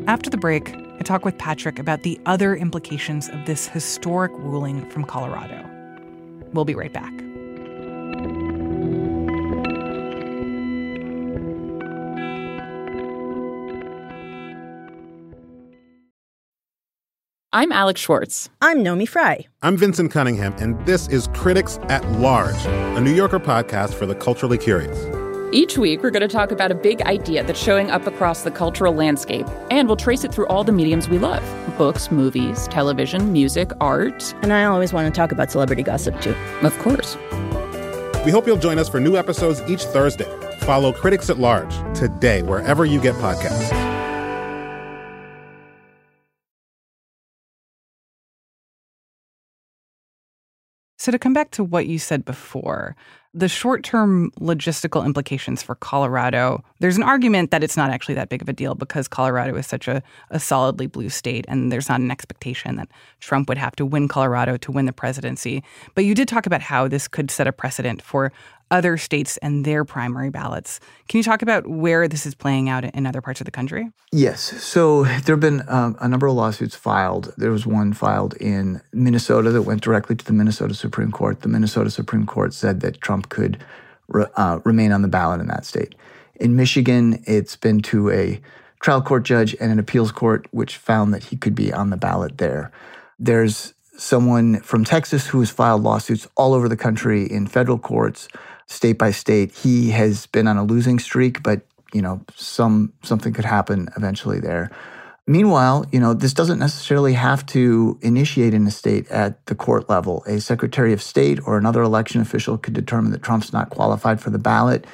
After 0.08 0.30
the 0.30 0.38
break, 0.38 0.72
I 0.76 1.00
talk 1.04 1.26
with 1.26 1.36
Patrick 1.40 1.80
about 1.80 2.04
the 2.04 2.20
other 2.28 2.56
implications 2.56 3.28
of 3.28 3.46
this 3.46 3.68
historic 3.68 4.32
ruling 4.36 4.88
from 4.92 5.04
Colorado. 5.04 5.68
We'll 6.54 6.64
be 6.64 6.76
right 6.76 6.94
back. 6.94 7.12
I'm 17.52 17.72
Alex 17.72 18.02
Schwartz. 18.02 18.50
I'm 18.62 18.84
Naomi 18.84 19.08
Fry. 19.08 19.48
I'm 19.64 19.76
Vinson 19.76 20.10
Cunningham, 20.10 20.54
and 20.60 20.86
this 20.86 21.08
is 21.08 21.30
Critics 21.34 21.80
at 21.84 22.06
Large, 22.20 22.64
a 22.66 23.02
New 23.02 23.14
Yorker 23.14 23.40
podcast 23.40 23.94
for 23.96 24.06
the 24.06 24.14
culturally 24.14 24.60
curious. 24.60 25.15
Each 25.56 25.78
week, 25.78 26.04
we're 26.04 26.12
going 26.12 26.20
to 26.20 26.28
talk 26.28 26.52
about 26.52 26.70
a 26.70 26.76
big 26.76 27.02
idea 27.04 27.42
that's 27.42 27.58
showing 27.58 27.90
up 27.90 28.06
across 28.06 28.42
the 28.42 28.52
cultural 28.52 28.94
landscape, 28.94 29.48
and 29.72 29.88
we'll 29.88 29.96
trace 29.96 30.26
it 30.26 30.34
through 30.34 30.48
all 30.48 30.66
the 30.66 30.74
mediums 30.74 31.08
we 31.08 31.18
love 31.18 31.42
books, 31.78 32.12
movies, 32.12 32.68
television, 32.68 33.32
music, 33.32 33.72
art. 33.80 34.36
And 34.42 34.52
I 34.52 34.66
always 34.66 34.92
want 34.92 35.08
to 35.08 35.18
talk 35.18 35.32
about 35.32 35.50
celebrity 35.50 35.82
gossip, 35.82 36.20
too. 36.20 36.36
Of 36.62 36.78
course. 36.80 37.16
We 38.26 38.32
hope 38.32 38.46
you'll 38.46 38.58
join 38.58 38.80
us 38.80 38.90
for 38.90 39.00
new 39.00 39.16
episodes 39.16 39.62
each 39.70 39.84
Thursday. 39.84 40.30
Follow 40.60 40.92
Critics 40.92 41.30
at 41.30 41.40
Large 41.40 41.74
today, 41.98 42.42
wherever 42.42 42.84
you 42.84 43.00
get 43.00 43.16
podcasts. 43.16 43.72
So, 50.98 51.12
to 51.12 51.20
come 51.20 51.34
back 51.34 51.52
to 51.52 51.64
what 51.64 51.86
you 51.86 52.00
said 52.00 52.26
before, 52.26 52.96
the 53.36 53.50
short 53.50 53.84
term 53.84 54.32
logistical 54.40 55.06
implications 55.06 55.62
for 55.62 55.76
Colorado, 55.76 56.64
there's 56.80 56.96
an 56.96 57.04
argument 57.04 57.52
that 57.52 57.64
it's 57.64 57.76
not 57.76 57.90
actually 57.90 58.16
that 58.16 58.30
big 58.30 58.42
of 58.42 58.48
a 58.48 58.54
deal 58.54 58.76
because 58.76 59.10
Colorado 59.10 59.56
is 59.58 59.68
such 59.68 59.90
a, 59.90 60.02
a 60.30 60.40
solidly 60.40 60.88
blue 60.88 61.10
state 61.10 61.44
and 61.50 61.70
there's 61.70 61.90
not 61.90 62.00
an 62.00 62.12
expectation 62.12 62.78
that 62.78 62.88
Trump 63.20 63.50
would 63.50 63.58
have 63.58 63.76
to 63.76 63.86
win 63.86 64.08
Colorado 64.08 64.56
to 64.56 64.72
win 64.72 64.86
the 64.86 64.94
presidency. 64.94 65.62
But 65.96 66.06
you 66.06 66.16
did 66.16 66.30
talk 66.30 66.46
about 66.46 66.62
how 66.62 66.88
this 66.88 67.10
could 67.10 67.30
set 67.30 67.46
a 67.46 67.52
precedent 67.52 68.02
for 68.02 68.32
other 68.72 68.98
states 68.98 69.38
and 69.38 69.64
their 69.64 69.86
primary 69.86 70.30
ballots. 70.30 70.80
Can 71.08 71.20
you 71.20 71.24
talk 71.24 71.42
about 71.42 71.68
where 71.68 72.08
this 72.08 72.26
is 72.26 72.34
playing 72.34 72.68
out 72.68 72.84
in 72.84 73.06
other 73.06 73.22
parts 73.22 73.40
of 73.40 73.46
the 73.46 73.52
country? 73.52 73.92
Yes. 74.12 74.42
So 74.64 75.04
there 75.04 75.36
have 75.36 75.40
been 75.40 75.64
um, 75.68 75.96
a 76.00 76.08
number 76.08 76.28
of 76.28 76.34
lawsuits 76.34 76.76
filed. 76.76 77.34
There 77.38 77.52
was 77.52 77.68
one 77.68 77.94
filed 77.94 78.34
in 78.36 78.82
Minnesota 78.92 79.52
that 79.52 79.64
went 79.64 79.82
directly 79.82 80.16
to 80.16 80.26
the 80.26 80.34
Minnesota 80.34 80.74
Supreme 80.74 81.12
Court. 81.12 81.42
The 81.42 81.48
Minnesota 81.48 81.92
Supreme 81.92 82.26
Court 82.26 82.54
said 82.54 82.82
that 82.82 83.02
Trump 83.02 83.25
could 83.30 83.64
re- 84.08 84.26
uh, 84.36 84.60
remain 84.64 84.92
on 84.92 85.02
the 85.02 85.08
ballot 85.08 85.42
in 85.42 85.48
that 85.48 85.66
state. 85.66 85.96
In 86.36 86.56
Michigan, 86.56 87.24
it's 87.26 87.56
been 87.56 87.82
to 87.84 88.12
a 88.12 88.42
trial 88.82 89.02
court 89.02 89.24
judge 89.24 89.56
and 89.60 89.72
an 89.72 89.80
appeals 89.80 90.12
court, 90.12 90.48
which 90.52 90.78
found 90.78 91.14
that 91.14 91.26
he 91.26 91.38
could 91.38 91.56
be 91.56 91.74
on 91.74 91.90
the 91.90 91.98
ballot 91.98 92.38
there. 92.38 92.72
There's 93.18 93.74
someone 93.98 94.60
from 94.62 94.84
Texas 94.84 95.28
who 95.28 95.40
has 95.40 95.50
filed 95.50 95.84
lawsuits 95.84 96.28
all 96.36 96.54
over 96.54 96.68
the 96.68 96.78
country 96.78 97.24
in 97.26 97.48
federal 97.48 97.80
courts 97.80 98.28
state 98.68 98.98
by 98.98 99.12
state. 99.12 99.54
He 99.54 99.92
has 99.92 100.26
been 100.28 100.48
on 100.48 100.58
a 100.58 100.64
losing 100.64 101.00
streak, 101.00 101.42
but 101.44 101.62
you 101.94 102.02
know, 102.02 102.22
some 102.36 102.92
something 103.04 103.34
could 103.34 103.46
happen 103.46 103.88
eventually 103.96 104.40
there. 104.40 104.70
Meanwhile, 105.28 105.88
you 105.92 106.00
know, 106.00 106.14
this 106.14 106.34
doesn't 106.34 106.60
necessarily 106.60 107.14
have 107.14 107.46
to 107.48 107.98
initiate 108.02 108.54
in 108.54 108.68
a 108.68 108.72
state 108.72 109.10
at 109.10 109.44
the 109.48 109.56
court 109.56 109.90
level. 109.90 110.24
A 110.28 110.40
Secretary 110.40 110.94
of 110.94 111.02
State 111.02 111.40
or 111.48 111.58
another 111.58 111.82
election 111.82 112.22
official 112.22 112.60
could 112.60 112.76
determine 112.76 113.12
that 113.12 113.24
Trump's 113.24 113.52
not 113.52 113.72
qualified 113.72 114.22
for 114.22 114.30
the 114.30 114.38
ballot 114.38 114.86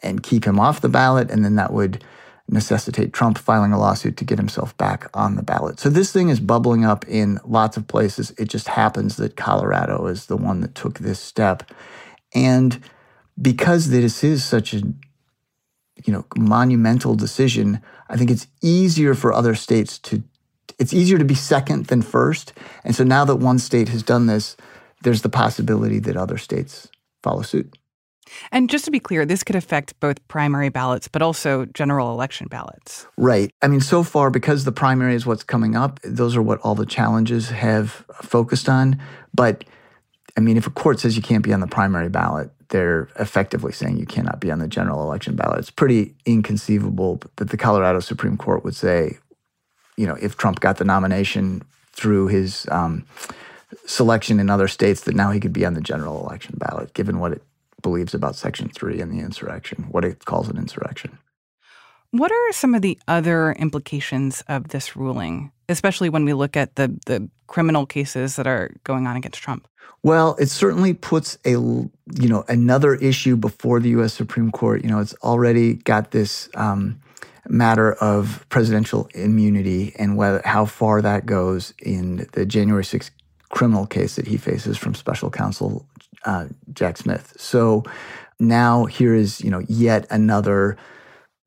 and 0.00 0.22
keep 0.22 0.44
him 0.44 0.60
off 0.60 0.80
the 0.80 0.88
ballot, 0.88 1.30
and 1.30 1.44
then 1.44 1.56
that 1.56 1.72
would 1.72 2.04
necessitate 2.48 3.12
Trump 3.12 3.38
filing 3.38 3.72
a 3.72 3.78
lawsuit 3.78 4.16
to 4.18 4.24
get 4.24 4.38
himself 4.38 4.76
back 4.76 5.08
on 5.14 5.36
the 5.36 5.42
ballot. 5.42 5.80
So 5.80 5.88
this 5.88 6.12
thing 6.12 6.28
is 6.28 6.38
bubbling 6.38 6.84
up 6.84 7.08
in 7.08 7.40
lots 7.44 7.76
of 7.76 7.88
places. 7.88 8.32
It 8.38 8.48
just 8.48 8.68
happens 8.68 9.16
that 9.16 9.36
Colorado 9.36 10.06
is 10.06 10.26
the 10.26 10.36
one 10.36 10.60
that 10.60 10.74
took 10.74 10.98
this 10.98 11.18
step. 11.18 11.70
And 12.34 12.80
because 13.40 13.90
this 13.90 14.22
is 14.22 14.44
such 14.44 14.74
a 14.74 14.82
you 16.04 16.12
know 16.12 16.24
monumental 16.36 17.14
decision, 17.14 17.80
I 18.08 18.16
think 18.16 18.30
it's 18.30 18.46
easier 18.62 19.14
for 19.14 19.32
other 19.32 19.54
states 19.54 19.98
to 20.00 20.22
it's 20.78 20.92
easier 20.92 21.18
to 21.18 21.24
be 21.24 21.34
second 21.34 21.86
than 21.86 22.02
first. 22.02 22.52
And 22.84 22.94
so 22.94 23.04
now 23.04 23.24
that 23.24 23.36
one 23.36 23.58
state 23.58 23.88
has 23.90 24.02
done 24.02 24.26
this, 24.26 24.56
there's 25.02 25.22
the 25.22 25.28
possibility 25.28 25.98
that 26.00 26.16
other 26.16 26.38
states 26.38 26.88
follow 27.22 27.42
suit. 27.42 27.76
And 28.50 28.70
just 28.70 28.84
to 28.86 28.90
be 28.90 29.00
clear, 29.00 29.26
this 29.26 29.44
could 29.44 29.56
affect 29.56 29.98
both 30.00 30.26
primary 30.28 30.70
ballots, 30.70 31.08
but 31.08 31.22
also 31.22 31.66
general 31.66 32.12
election 32.12 32.46
ballots. 32.48 33.06
Right. 33.16 33.52
I 33.60 33.68
mean, 33.68 33.80
so 33.80 34.02
far, 34.02 34.30
because 34.30 34.64
the 34.64 34.72
primary 34.72 35.14
is 35.14 35.26
what's 35.26 35.42
coming 35.42 35.76
up, 35.76 36.00
those 36.02 36.36
are 36.36 36.42
what 36.42 36.60
all 36.60 36.74
the 36.74 36.86
challenges 36.86 37.50
have 37.50 38.04
focused 38.22 38.68
on. 38.68 39.00
But 39.34 39.64
I 40.36 40.40
mean, 40.40 40.56
if 40.56 40.66
a 40.66 40.70
court 40.70 41.00
says 41.00 41.16
you 41.16 41.22
can't 41.22 41.44
be 41.44 41.52
on 41.52 41.60
the 41.60 41.66
primary 41.66 42.08
ballot, 42.08 42.50
they're 42.72 43.06
effectively 43.18 43.70
saying 43.70 43.98
you 43.98 44.06
cannot 44.06 44.40
be 44.40 44.50
on 44.50 44.58
the 44.58 44.66
general 44.66 45.02
election 45.02 45.36
ballot. 45.36 45.58
It's 45.58 45.70
pretty 45.70 46.14
inconceivable 46.24 47.20
that 47.36 47.50
the 47.50 47.58
Colorado 47.58 48.00
Supreme 48.00 48.38
Court 48.38 48.64
would 48.64 48.74
say, 48.74 49.18
you 49.98 50.06
know, 50.06 50.16
if 50.22 50.38
Trump 50.38 50.60
got 50.60 50.78
the 50.78 50.84
nomination 50.84 51.62
through 51.92 52.28
his 52.28 52.66
um, 52.70 53.04
selection 53.84 54.40
in 54.40 54.48
other 54.48 54.68
states, 54.68 55.02
that 55.02 55.14
now 55.14 55.30
he 55.30 55.38
could 55.38 55.52
be 55.52 55.66
on 55.66 55.74
the 55.74 55.82
general 55.82 56.26
election 56.26 56.54
ballot, 56.56 56.94
given 56.94 57.18
what 57.18 57.32
it 57.32 57.42
believes 57.82 58.14
about 58.14 58.36
Section 58.36 58.70
3 58.70 59.02
and 59.02 59.12
the 59.12 59.22
insurrection, 59.22 59.84
what 59.90 60.02
it 60.02 60.24
calls 60.24 60.48
an 60.48 60.56
insurrection. 60.56 61.18
What 62.12 62.30
are 62.30 62.52
some 62.52 62.74
of 62.74 62.82
the 62.82 62.98
other 63.08 63.52
implications 63.52 64.44
of 64.46 64.68
this 64.68 64.94
ruling, 64.96 65.50
especially 65.70 66.10
when 66.10 66.26
we 66.26 66.34
look 66.34 66.58
at 66.58 66.76
the, 66.76 66.94
the 67.06 67.28
criminal 67.46 67.86
cases 67.86 68.36
that 68.36 68.46
are 68.46 68.70
going 68.84 69.06
on 69.06 69.16
against 69.16 69.40
Trump? 69.40 69.66
Well, 70.02 70.36
it 70.38 70.50
certainly 70.50 70.92
puts 70.92 71.38
a 71.46 71.52
you 71.52 71.90
know 72.28 72.44
another 72.48 72.96
issue 72.96 73.36
before 73.36 73.80
the 73.80 73.88
U.S. 73.90 74.12
Supreme 74.12 74.50
Court. 74.50 74.82
You 74.82 74.90
know, 74.90 74.98
it's 74.98 75.14
already 75.22 75.74
got 75.74 76.10
this 76.10 76.50
um, 76.54 77.00
matter 77.48 77.94
of 77.94 78.44
presidential 78.50 79.08
immunity 79.14 79.94
and 79.98 80.16
whether 80.16 80.42
how 80.44 80.66
far 80.66 81.00
that 81.00 81.24
goes 81.24 81.72
in 81.80 82.28
the 82.32 82.44
January 82.44 82.84
6th 82.84 83.10
criminal 83.48 83.86
case 83.86 84.16
that 84.16 84.26
he 84.26 84.36
faces 84.36 84.76
from 84.76 84.94
Special 84.94 85.30
Counsel 85.30 85.86
uh, 86.26 86.46
Jack 86.74 86.98
Smith. 86.98 87.32
So 87.38 87.84
now 88.38 88.84
here 88.84 89.14
is 89.14 89.40
you 89.40 89.50
know 89.50 89.62
yet 89.66 90.06
another 90.10 90.76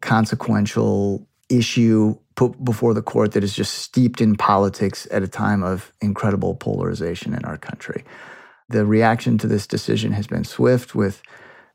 consequential 0.05 1.27
issue 1.49 2.15
put 2.35 2.63
before 2.63 2.93
the 2.93 3.01
court 3.01 3.31
that 3.31 3.43
is 3.43 3.55
just 3.55 3.73
steeped 3.75 4.21
in 4.21 4.35
politics 4.35 5.07
at 5.11 5.23
a 5.23 5.27
time 5.27 5.63
of 5.63 5.91
incredible 6.01 6.55
polarization 6.55 7.33
in 7.33 7.43
our 7.45 7.57
country. 7.57 8.03
The 8.69 8.85
reaction 8.85 9.37
to 9.39 9.47
this 9.47 9.67
decision 9.67 10.11
has 10.11 10.27
been 10.27 10.43
swift, 10.43 10.95
with 10.95 11.21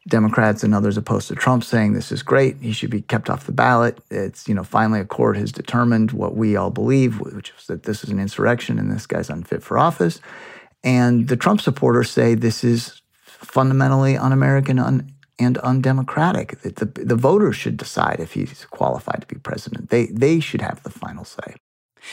Democrats 0.09 0.63
and 0.63 0.75
others 0.75 0.97
opposed 0.97 1.29
to 1.29 1.35
Trump 1.35 1.63
saying 1.63 1.93
this 1.93 2.11
is 2.11 2.23
great. 2.23 2.57
He 2.61 2.73
should 2.73 2.91
be 2.91 3.03
kept 3.03 3.29
off 3.29 3.47
the 3.47 3.53
ballot. 3.53 3.99
It's, 4.11 4.49
you 4.49 4.55
know, 4.55 4.65
finally 4.65 5.01
a 5.01 5.05
court 5.05 5.37
has 5.37 5.53
determined 5.53 6.13
what 6.13 6.37
we 6.37 6.57
all 6.57 6.71
believe, 6.71 7.21
which 7.21 7.53
is 7.59 7.67
that 7.67 7.83
this 7.83 8.03
is 8.03 8.11
an 8.11 8.19
insurrection 8.19 8.79
and 8.79 8.91
this 8.91 9.07
guy's 9.07 9.29
unfit 9.29 9.63
for 9.63 9.79
office. 9.79 10.21
And 10.83 11.29
the 11.29 11.37
Trump 11.37 11.61
supporters 11.61 12.11
say 12.11 12.35
this 12.35 12.65
is 12.65 13.03
fundamentally 13.25 14.17
un 14.17 14.33
American 14.33 14.79
un- 14.79 15.13
and 15.41 15.59
undemocratic. 15.59 16.61
That 16.61 16.77
the, 16.77 16.87
the 16.87 17.17
voters 17.17 17.57
should 17.57 17.77
decide 17.77 18.21
if 18.21 18.35
he's 18.35 18.67
qualified 18.71 19.23
to 19.23 19.27
be 19.27 19.41
president. 19.41 19.91
They, 19.91 20.07
they 20.07 20.41
should 20.41 20.61
have 20.61 20.83
the 20.83 20.91
final 20.91 21.25
say. 21.25 21.57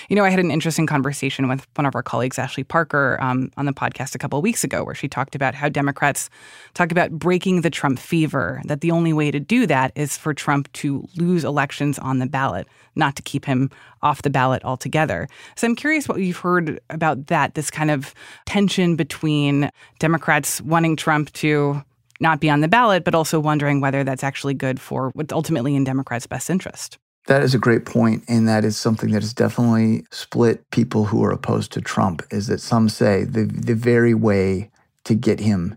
You 0.09 0.15
know, 0.15 0.25
I 0.25 0.29
had 0.29 0.39
an 0.39 0.51
interesting 0.51 0.85
conversation 0.85 1.47
with 1.47 1.65
one 1.75 1.85
of 1.85 1.95
our 1.95 2.03
colleagues, 2.03 2.37
Ashley 2.37 2.63
Parker, 2.63 3.17
um, 3.21 3.51
on 3.57 3.65
the 3.65 3.73
podcast 3.73 4.15
a 4.15 4.17
couple 4.17 4.37
of 4.37 4.43
weeks 4.43 4.63
ago, 4.63 4.83
where 4.83 4.95
she 4.95 5.07
talked 5.07 5.35
about 5.35 5.55
how 5.55 5.69
Democrats 5.69 6.29
talk 6.73 6.91
about 6.91 7.11
breaking 7.11 7.61
the 7.61 7.69
Trump 7.69 7.99
fever, 7.99 8.61
that 8.65 8.81
the 8.81 8.91
only 8.91 9.13
way 9.13 9.31
to 9.31 9.39
do 9.39 9.65
that 9.67 9.91
is 9.95 10.17
for 10.17 10.33
Trump 10.33 10.71
to 10.73 11.07
lose 11.15 11.43
elections 11.43 11.97
on 11.99 12.19
the 12.19 12.27
ballot, 12.27 12.67
not 12.95 13.15
to 13.15 13.21
keep 13.21 13.45
him 13.45 13.69
off 14.01 14.21
the 14.21 14.29
ballot 14.29 14.63
altogether. 14.63 15.27
So 15.55 15.67
I'm 15.67 15.75
curious 15.75 16.07
what 16.07 16.19
you've 16.19 16.37
heard 16.37 16.79
about 16.89 17.27
that, 17.27 17.55
this 17.55 17.71
kind 17.71 17.91
of 17.91 18.13
tension 18.45 18.95
between 18.95 19.69
Democrats 19.99 20.61
wanting 20.61 20.95
Trump 20.95 21.31
to 21.33 21.81
not 22.19 22.39
be 22.39 22.49
on 22.49 22.61
the 22.61 22.67
ballot, 22.67 23.03
but 23.03 23.15
also 23.15 23.39
wondering 23.39 23.81
whether 23.81 24.03
that's 24.03 24.23
actually 24.23 24.53
good 24.53 24.79
for 24.79 25.11
what's 25.13 25.33
ultimately 25.33 25.75
in 25.75 25.83
Democrats' 25.83 26.27
best 26.27 26.49
interest. 26.49 26.97
That 27.27 27.43
is 27.43 27.53
a 27.53 27.59
great 27.59 27.85
point, 27.85 28.23
and 28.29 28.47
that 28.47 28.63
is 28.63 28.77
something 28.77 29.11
that 29.11 29.21
has 29.21 29.33
definitely 29.33 30.05
split 30.11 30.69
people 30.71 31.05
who 31.05 31.23
are 31.25 31.31
opposed 31.31 31.73
to 31.73 31.81
Trump. 31.81 32.23
Is 32.31 32.47
that 32.47 32.61
some 32.61 32.87
say 32.87 33.25
the 33.25 33.43
the 33.43 33.75
very 33.75 34.13
way 34.13 34.71
to 35.03 35.13
get 35.13 35.41
him 35.41 35.75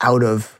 out 0.00 0.22
of 0.22 0.58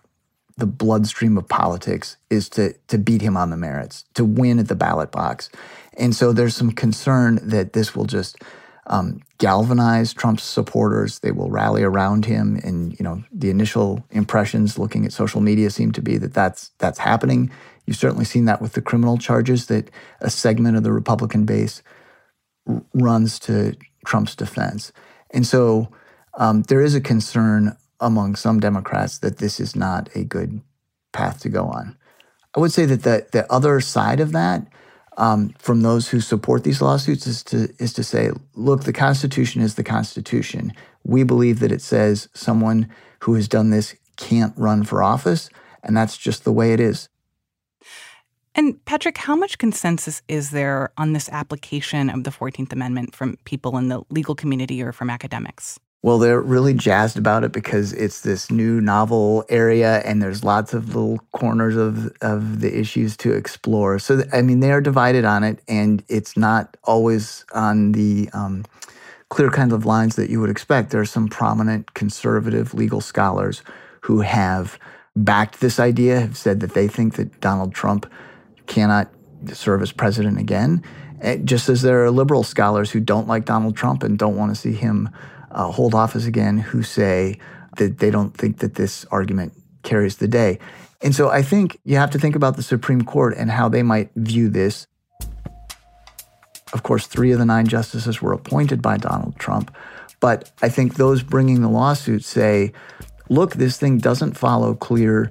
the 0.59 0.67
bloodstream 0.67 1.39
of 1.39 1.49
politics 1.49 2.19
is 2.29 2.51
to 2.51 2.75
to 2.89 2.99
beat 2.99 3.23
him 3.23 3.37
on 3.37 3.49
the 3.49 3.57
merits, 3.57 4.05
to 4.15 4.27
win 4.27 4.59
at 4.59 4.69
the 4.69 4.75
ballot 4.75 5.11
box, 5.11 5.49
and 5.97 6.15
so 6.15 6.33
there's 6.33 6.55
some 6.55 6.73
concern 6.73 7.41
that 7.43 7.73
this 7.73 7.97
will 7.97 8.05
just 8.05 8.37
um, 8.89 9.21
galvanize 9.39 10.13
Trump's 10.13 10.43
supporters. 10.43 11.21
They 11.21 11.31
will 11.31 11.51
rally 11.51 11.83
around 11.83 12.25
him, 12.25 12.59
and 12.65 12.99
you 12.99 13.05
know 13.05 13.23
the 13.31 13.51
initial 13.51 14.05
impressions 14.11 14.79
looking 14.79 15.05
at 15.05 15.13
social 15.13 15.41
media 15.41 15.71
seem 15.71 15.93
to 15.93 16.03
be 16.03 16.19
that 16.19 16.35
that's 16.35 16.71
that's 16.79 16.99
happening. 16.99 17.51
You've 17.87 17.97
certainly 17.97 18.25
seen 18.25 18.47
that 18.47 18.61
with 18.61 18.73
the 18.73 18.83
criminal 18.83 19.17
charges 19.17 19.67
that 19.67 19.91
a 20.21 20.31
segment 20.31 20.77
of 20.77 20.83
the 20.83 20.93
Republican 20.93 21.45
base 21.45 21.83
r- 22.67 22.83
runs 22.93 23.39
to 23.41 23.77
Trump's 24.05 24.35
defense. 24.35 24.93
And 25.31 25.47
so 25.47 25.89
um, 26.37 26.63
there 26.63 26.83
is 26.83 26.95
a 26.95 27.01
concern 27.01 27.77
among 28.01 28.37
some 28.37 28.61
Democrats 28.61 29.19
that 29.19 29.39
this 29.39 29.59
is 29.59 29.75
not 29.75 30.09
a 30.15 30.25
good 30.25 30.61
path 31.13 31.41
to 31.41 31.49
go 31.49 31.65
on. 31.65 31.97
I 32.55 32.61
would 32.61 32.73
say 32.73 32.85
that 32.87 33.03
the, 33.03 33.27
the 33.33 33.51
other 33.53 33.81
side 33.81 34.21
of 34.21 34.33
that 34.33 34.67
um, 35.19 35.51
from 35.59 35.83
those 35.83 36.09
who 36.09 36.21
support 36.21 36.65
these 36.65 36.81
lawsuits 36.81 37.27
is 37.27 37.43
to 37.45 37.69
is 37.79 37.93
to 37.95 38.05
say, 38.05 38.31
look, 38.55 38.85
the 38.85 38.93
Constitution 38.93 39.61
is 39.61 39.75
the 39.75 39.85
Constitution. 39.85 40.73
We 41.05 41.25
believe 41.25 41.59
that 41.59 41.73
it 41.73 41.83
says 41.83 42.29
someone 42.33 42.89
who 43.21 43.35
has 43.35 43.49
done 43.49 43.71
this 43.71 43.97
can't 44.17 44.55
run 44.57 44.85
for 44.85 45.03
office, 45.03 45.51
and 45.83 45.97
that's 45.97 46.17
just 46.17 46.45
the 46.45 46.53
way 46.53 46.73
it 46.73 46.81
is. 46.81 47.09
And 48.55 48.83
Patrick, 48.85 49.19
how 49.19 49.37
much 49.37 49.59
consensus 49.59 50.23
is 50.27 50.51
there 50.51 50.91
on 50.97 51.13
this 51.13 51.29
application 51.29 52.11
of 52.11 52.25
the 52.25 52.31
14th 52.31 52.73
Amendment 52.73 53.15
from 53.15 53.37
people 53.45 53.77
in 53.77 53.89
the 53.89 54.03
legal 54.11 54.35
community 54.35 54.83
or 54.83 54.93
from 54.93 55.11
academics? 55.11 55.79
Well, 56.01 56.19
they're 56.19 56.41
really 56.41 56.75
jazzed 56.75 57.19
about 57.19 57.43
it 57.43 57.51
because 57.51 57.93
it's 57.93 58.21
this 58.21 58.53
new 58.53 58.81
novel 58.81 59.45
area 59.49 59.99
and 60.05 60.23
there's 60.23 60.45
lots 60.45 60.73
of 60.73 60.95
little 60.95 61.19
corners 61.33 61.75
of, 61.75 62.17
of 62.21 62.61
the 62.61 62.79
issues 62.79 63.17
to 63.19 63.33
explore. 63.33 63.99
So, 63.99 64.23
I 64.33 64.43
mean, 64.43 64.61
they 64.61 64.71
are 64.71 64.81
divided 64.81 65.25
on 65.25 65.43
it 65.43 65.61
and 65.67 66.05
it's 66.09 66.37
not 66.37 66.77
always 66.85 67.45
on 67.53 67.93
the 67.93 68.31
um, 68.33 68.65
clear 69.29 69.51
kinds 69.51 69.73
of 69.73 69.87
lines 69.87 70.15
that 70.15 70.31
you 70.31 70.41
would 70.41 70.51
expect. 70.51 70.91
There 70.91 71.01
are 71.01 71.05
some 71.05 71.27
prominent 71.27 71.95
conservative 71.95 72.75
legal 72.75 73.01
scholars 73.01 73.63
who 74.03 74.21
have 74.21 74.79
backed 75.17 75.61
this 75.61 75.81
idea, 75.81 76.21
have 76.21 76.37
said 76.37 76.61
that 76.61 76.75
they 76.75 76.87
think 76.87 77.17
that 77.17 77.41
Donald 77.41 77.75
Trump 77.75 78.11
cannot 78.67 79.11
serve 79.53 79.83
as 79.83 79.91
president 79.91 80.39
again. 80.39 80.83
Eh, 81.23 81.39
just 81.39 81.69
as 81.69 81.83
there 81.83 82.05
are 82.05 82.11
liberal 82.13 82.45
scholars 82.45 82.93
who 82.93 83.01
don't 83.01 83.27
like 83.27 83.45
Donald 83.45 83.77
Trump 83.77 84.05
and 84.05 84.17
don't 84.17 84.37
want 84.37 84.55
to 84.55 84.61
see 84.61 84.73
him 84.73 85.11
uh, 85.51 85.71
hold 85.71 85.95
office 85.95 86.27
again 86.27 86.59
who 86.59 86.83
say 86.83 87.39
that 87.77 87.99
they 87.99 88.11
don't 88.11 88.37
think 88.37 88.59
that 88.59 88.75
this 88.75 89.05
argument 89.11 89.53
carries 89.83 90.17
the 90.17 90.29
day. 90.29 90.59
And 91.01 91.15
so 91.15 91.31
I 91.31 91.43
think 91.43 91.79
you 91.85 91.97
have 91.97 92.11
to 92.11 92.19
think 92.19 92.35
about 92.35 92.57
the 92.57 92.63
Supreme 92.63 93.03
Court 93.03 93.37
and 93.37 93.51
how 93.51 93.69
they 93.69 93.83
might 93.83 94.11
view 94.17 94.49
this. 94.49 94.87
Of 96.73 96.83
course, 96.83 97.07
three 97.07 97.33
of 97.33 97.39
the 97.39 97.47
nine 97.47 97.67
justices 97.67 98.21
were 98.21 98.33
appointed 98.33 98.83
by 98.83 98.99
Donald 98.99 99.39
Trump. 99.39 99.75
But 100.21 100.51
I 100.61 100.69
think 100.69 100.95
those 100.95 101.23
bringing 101.23 101.63
the 101.63 101.69
lawsuit 101.69 102.25
say, 102.25 102.73
look, 103.29 103.55
this 103.55 103.79
thing 103.79 103.99
doesn't 103.99 104.37
follow 104.37 104.75
clear 104.75 105.31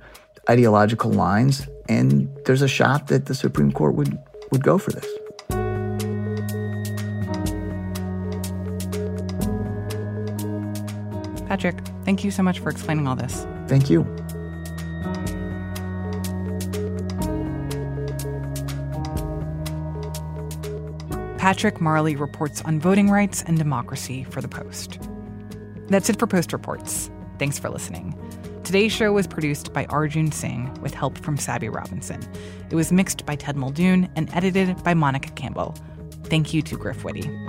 ideological 0.50 1.12
lines, 1.12 1.67
and 1.89 2.29
there's 2.45 2.62
a 2.62 2.67
shot 2.67 3.07
that 3.07 3.25
the 3.25 3.36
Supreme 3.36 3.71
Court 3.71 3.95
would, 3.95 4.17
would 4.51 4.63
go 4.63 4.77
for 4.77 4.91
this. 4.91 5.05
Patrick, 11.58 11.84
thank 12.06 12.24
you 12.24 12.30
so 12.30 12.44
much 12.44 12.60
for 12.60 12.70
explaining 12.70 13.08
all 13.08 13.16
this. 13.16 13.48
Thank 13.68 13.90
you. 13.90 14.04
Patrick 21.40 21.82
Marley 21.82 22.16
reports 22.16 22.62
on 22.62 22.80
voting 22.80 23.10
rights 23.10 23.42
and 23.42 23.58
democracy 23.58 24.24
for 24.24 24.40
The 24.40 24.48
Post. 24.48 25.00
That's 25.88 26.12
it 26.12 26.20
for 26.20 26.28
Post 26.28 26.54
Reports. 26.54 27.10
Thanks 27.40 27.58
for 27.58 27.70
listening. 27.70 28.16
Today's 28.64 28.92
show 28.92 29.12
was 29.12 29.26
produced 29.26 29.74
by 29.74 29.86
Arjun 29.86 30.32
Singh 30.32 30.72
with 30.82 30.94
help 30.94 31.18
from 31.18 31.38
Sabby 31.38 31.70
Robinson. 31.70 32.22
It 32.70 32.76
was 32.76 32.92
mixed 32.92 33.26
by 33.26 33.36
Ted 33.36 33.56
Muldoon 33.56 34.12
and 34.16 34.30
edited 34.36 34.84
by 34.84 34.94
Monica 34.94 35.32
Campbell. 35.32 35.74
Thank 36.26 36.54
you 36.54 36.62
to 36.62 36.78
Griff 36.78 37.04
Witte. 37.04 37.47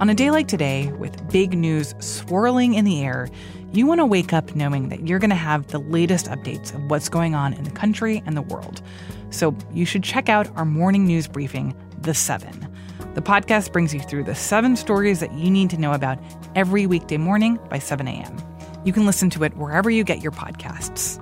On 0.00 0.10
a 0.10 0.14
day 0.14 0.32
like 0.32 0.48
today, 0.48 0.90
with 0.98 1.30
big 1.30 1.56
news 1.56 1.94
swirling 2.00 2.74
in 2.74 2.84
the 2.84 3.04
air, 3.04 3.28
you 3.72 3.86
want 3.86 4.00
to 4.00 4.06
wake 4.06 4.32
up 4.32 4.56
knowing 4.56 4.88
that 4.88 5.06
you're 5.06 5.20
going 5.20 5.30
to 5.30 5.36
have 5.36 5.68
the 5.68 5.78
latest 5.78 6.26
updates 6.26 6.74
of 6.74 6.90
what's 6.90 7.08
going 7.08 7.36
on 7.36 7.52
in 7.52 7.62
the 7.62 7.70
country 7.70 8.20
and 8.26 8.36
the 8.36 8.42
world. 8.42 8.82
So 9.30 9.56
you 9.72 9.86
should 9.86 10.02
check 10.02 10.28
out 10.28 10.48
our 10.56 10.64
morning 10.64 11.06
news 11.06 11.28
briefing, 11.28 11.76
The 12.00 12.12
Seven. 12.12 12.68
The 13.14 13.22
podcast 13.22 13.72
brings 13.72 13.94
you 13.94 14.00
through 14.00 14.24
the 14.24 14.34
seven 14.34 14.74
stories 14.74 15.20
that 15.20 15.32
you 15.32 15.48
need 15.48 15.70
to 15.70 15.78
know 15.78 15.92
about 15.92 16.18
every 16.56 16.86
weekday 16.86 17.16
morning 17.16 17.60
by 17.70 17.78
7 17.78 18.08
a.m. 18.08 18.36
You 18.84 18.92
can 18.92 19.06
listen 19.06 19.30
to 19.30 19.44
it 19.44 19.56
wherever 19.56 19.90
you 19.90 20.02
get 20.02 20.20
your 20.20 20.32
podcasts. 20.32 21.20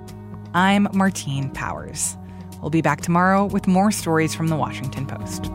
I'm 0.54 0.88
Martine 0.94 1.50
Powers. 1.50 2.16
We'll 2.62 2.70
be 2.70 2.80
back 2.80 3.02
tomorrow 3.02 3.44
with 3.44 3.66
more 3.66 3.92
stories 3.92 4.34
from 4.34 4.48
the 4.48 4.56
Washington 4.56 5.06
Post. 5.06 5.50